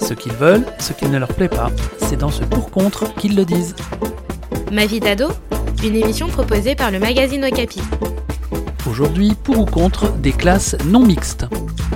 [0.00, 3.44] Ce qu'ils veulent, ce qui ne leur plaît pas, c'est dans ce pour-contre qu'ils le
[3.44, 3.74] disent.
[4.72, 5.28] Ma vie d'ado,
[5.84, 7.80] une émission proposée par le magazine Okapi.
[8.88, 11.46] Aujourd'hui, pour ou contre des classes non mixtes.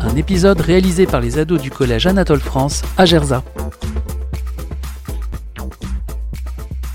[0.03, 3.43] Un épisode réalisé par les ados du collège Anatole France à Gerza.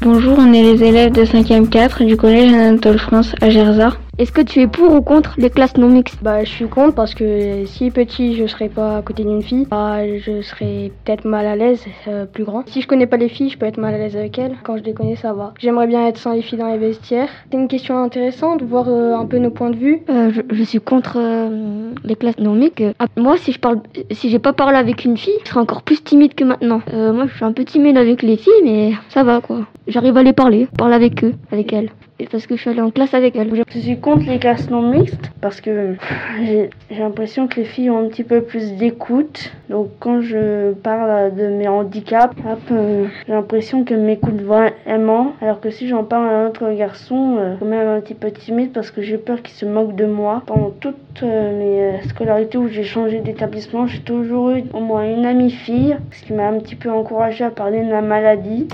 [0.01, 3.91] Bonjour, on est les élèves de 5e 4 du collège Anatole France à Gerza.
[4.21, 6.21] Est-ce que tu es pour ou contre les classes non mixtes?
[6.21, 9.65] Bah, je suis contre parce que si petit je serais pas à côté d'une fille,
[9.67, 12.61] bah, je serais peut-être mal à l'aise euh, plus grand.
[12.67, 14.53] Si je connais pas les filles, je peux être mal à l'aise avec elles.
[14.61, 15.55] Quand je les connais, ça va.
[15.59, 17.29] J'aimerais bien être sans les filles dans les vestiaires.
[17.51, 20.03] C'est une question intéressante, voir euh, un peu nos points de vue.
[20.07, 22.83] Euh, je, je suis contre euh, les classes non mixtes.
[22.99, 23.79] Ah, moi, si je parle,
[24.11, 26.83] si j'ai pas parlé avec une fille, je serais encore plus timide que maintenant.
[26.93, 29.61] Euh, moi, je suis un peu timide avec les filles, mais ça va quoi.
[29.87, 31.89] J'arrive à les parler, parler avec eux, avec elles.
[32.31, 33.49] Parce que je suis allée en classe avec elles.
[33.73, 35.95] Je suis contre les classes non mixtes parce que
[36.43, 39.51] j'ai l'impression que les filles ont un petit peu plus d'écoute.
[39.69, 42.35] Donc quand je parle de mes handicaps,
[42.71, 45.33] euh, j'ai l'impression qu'elles m'écoutent vraiment.
[45.41, 48.31] Alors que si j'en parle à un autre garçon, euh, quand même un petit peu
[48.31, 50.43] timide parce que j'ai peur qu'il se moque de moi.
[50.45, 55.03] Pendant toute euh, mes euh, scolarités où j'ai changé d'établissement, j'ai toujours eu au moins
[55.03, 58.67] une amie fille, ce qui m'a un petit peu encouragée à parler de ma maladie.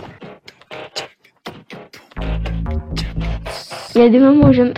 [3.98, 4.74] Il y a des moments où j'aime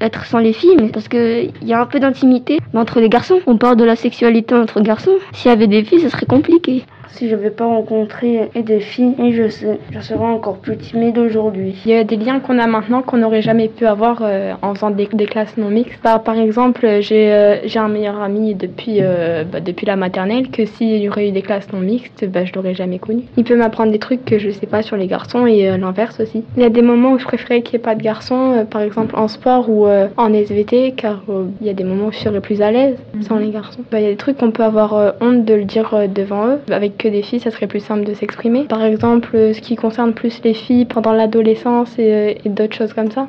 [0.00, 3.10] être sans les filles, mais parce que il y a un peu d'intimité entre les
[3.10, 3.40] garçons.
[3.46, 5.18] On parle de la sexualité entre garçons.
[5.34, 6.86] S'il y avait des filles, ce serait compliqué.
[7.12, 10.76] Si je n'avais pas rencontré et des filles, et je, sais, je serais encore plus
[10.76, 11.74] timide aujourd'hui.
[11.84, 14.74] Il y a des liens qu'on a maintenant qu'on n'aurait jamais pu avoir euh, en
[14.74, 15.98] faisant des, des classes non mixtes.
[16.02, 20.50] Bah, par exemple, j'ai euh, j'ai un meilleur ami depuis, euh, bah, depuis la maternelle
[20.50, 23.24] que s'il y aurait eu des classes non mixtes, bah, je l'aurais jamais connu.
[23.36, 26.18] Il peut m'apprendre des trucs que je sais pas sur les garçons et euh, l'inverse
[26.20, 26.42] aussi.
[26.56, 28.64] Il y a des moments où je préférais qu'il n'y ait pas de garçons, euh,
[28.64, 32.06] par exemple en sport ou euh, en SVT, car euh, il y a des moments
[32.06, 32.96] où je serais plus à l'aise
[33.28, 33.82] sans les garçons.
[33.90, 36.06] Bah, Il y a des trucs qu'on peut avoir euh, honte de le dire euh,
[36.06, 36.58] devant eux.
[36.70, 38.64] Avec que des filles, ça serait plus simple de s'exprimer.
[38.64, 42.94] Par exemple, ce qui concerne plus les filles pendant l'adolescence et, euh, et d'autres choses
[42.94, 43.28] comme ça.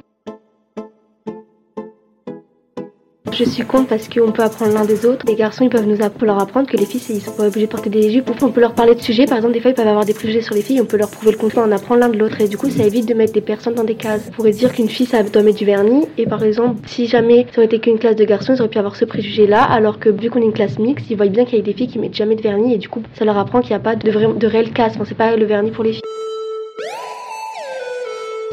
[3.35, 5.25] Je suis contre parce qu'on peut apprendre l'un des autres.
[5.27, 7.71] Les garçons, ils peuvent nous leur apprendre que les filles, ils sont pas obligés de
[7.71, 8.29] porter des jupes.
[8.43, 9.25] On peut leur parler de sujets.
[9.25, 10.79] Par exemple, des fois, ils peuvent avoir des préjugés sur les filles.
[10.81, 11.63] On peut leur prouver le contraire.
[11.67, 12.39] On apprend l'un de l'autre.
[12.41, 14.21] Et du coup, ça évite de mettre des personnes dans des cases.
[14.29, 16.05] On pourrait dire qu'une fille, ça doit mettre du vernis.
[16.19, 18.77] Et par exemple, si jamais ça aurait été qu'une classe de garçons, ils auraient pu
[18.77, 19.63] avoir ce préjugé-là.
[19.63, 21.73] Alors que vu qu'on est une classe mixte, ils voient bien qu'il y a des
[21.73, 22.75] filles qui mettent jamais de vernis.
[22.75, 24.93] Et du coup, ça leur apprend qu'il n'y a pas de, vrai, de réelle casse.
[24.93, 26.01] Enfin, c'est pas le vernis pour les filles.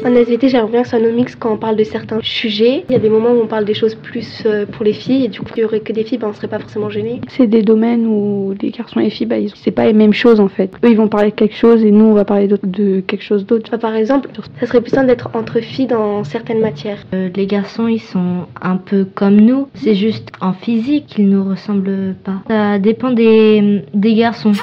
[0.03, 2.85] En SVT, j'aimerais bien que ça soit non mix quand on parle de certains sujets.
[2.89, 5.25] Il y a des moments où on parle des choses plus euh, pour les filles
[5.25, 7.21] et du coup, il y aurait que des filles, ben, on serait pas forcément gênés.
[7.29, 10.13] C'est des domaines où les garçons et les filles, bah, ils- c'est pas les mêmes
[10.13, 10.71] choses en fait.
[10.83, 13.45] Eux, ils vont parler de quelque chose et nous, on va parler de quelque chose
[13.45, 13.65] d'autre.
[13.67, 14.29] Enfin, par exemple,
[14.59, 16.97] ça serait plus simple d'être entre filles dans certaines matières.
[17.13, 19.67] Euh, les garçons, ils sont un peu comme nous.
[19.75, 22.41] C'est juste en physique qu'ils nous ressemblent pas.
[22.49, 24.53] Ça dépend des, des garçons.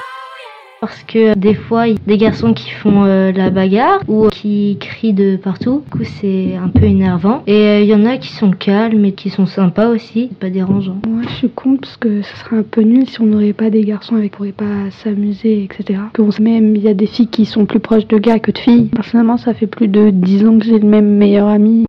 [0.80, 4.28] Parce que des fois, il y a des garçons qui font euh, la bagarre ou
[4.28, 5.82] qui crient de partout.
[5.84, 7.42] Du coup, c'est un peu énervant.
[7.46, 10.30] Et euh, il y en a qui sont calmes et qui sont sympas aussi.
[10.40, 10.98] Pas dérangeant.
[11.08, 13.70] Moi, je suis contre parce que ce serait un peu nul si on n'aurait pas
[13.70, 16.00] des garçons avec qui pourrait pas s'amuser, etc.
[16.12, 18.52] Que on même, il y a des filles qui sont plus proches de gars que
[18.52, 18.90] de filles.
[18.94, 21.86] Personnellement, ça fait plus de 10 ans que j'ai le même meilleur ami.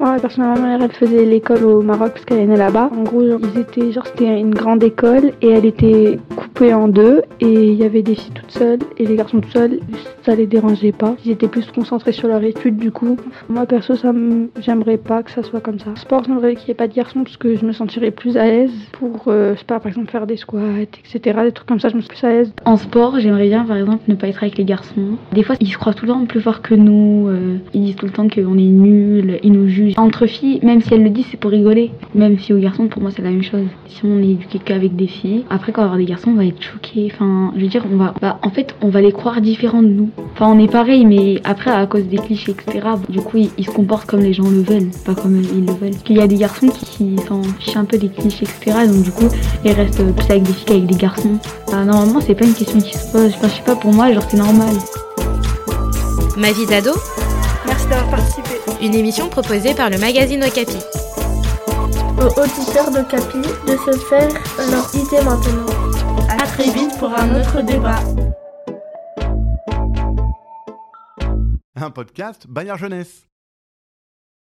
[0.00, 2.88] Moi, personnellement, ma mère, elle faisait l'école au Maroc parce qu'elle est née là-bas.
[2.96, 6.18] En gros, ils étaient, genre, c'était une grande école et elle était
[6.60, 9.80] en deux et il y avait des filles toutes seules et les garçons tout seuls.
[10.22, 11.16] Ça les dérangeait pas.
[11.24, 13.16] Ils étaient plus concentrés sur leur étude du coup.
[13.48, 15.90] Moi, perso, ça me- j'aimerais pas que ça soit comme ça.
[15.96, 18.44] Sport, j'aimerais qu'il n'y ait pas de garçons parce que je me sentirais plus à
[18.44, 21.38] l'aise pour, euh, pas, par exemple, faire des squats, etc.
[21.44, 22.52] Des trucs comme ça, je me sens plus à l'aise.
[22.66, 25.16] En sport, j'aimerais bien, par exemple, ne pas être avec les garçons.
[25.32, 27.28] Des fois, ils se croient tout le temps plus forts que nous.
[27.28, 29.94] euh, ils disent tout le temps qu'on est nuls, ils nous jugent.
[29.96, 31.90] Entre filles, même si elles le disent, c'est pour rigoler.
[32.14, 33.64] Même filles ou garçons, pour moi, c'est la même chose.
[33.86, 36.34] Si on est éduqué qu'avec des filles, après, quand on va avoir des garçons, on
[36.34, 37.10] va être choqués.
[37.14, 39.88] Enfin, je veux dire, on va, bah, en fait, on va les croire différents de
[39.88, 40.10] nous.
[40.34, 43.64] Enfin, on est pareil, mais après, à cause des clichés, etc., du coup, ils, ils
[43.66, 45.90] se comportent comme les gens le veulent, pas comme ils le veulent.
[45.90, 48.76] Parce qu'il y a des garçons qui, qui s'en fichent un peu des clichés, etc.,
[48.86, 49.28] donc du coup,
[49.64, 51.38] ils restent plus avec des filles qu'avec des garçons.
[51.70, 53.32] Bah, normalement, c'est pas une question qui se pose.
[53.36, 54.74] Enfin, je sais pas, pour moi, genre, c'est normal.
[56.36, 56.92] Ma vie d'ado,
[57.66, 58.50] Merci d'avoir participé.
[58.82, 60.78] une émission proposée par le magazine Okapi.
[62.18, 64.28] Aux auditeurs de Capi de se faire
[64.70, 65.79] leur idée maintenant.
[66.40, 68.00] À très vite pour un autre débat.
[71.76, 73.29] Un podcast Bayard Jeunesse.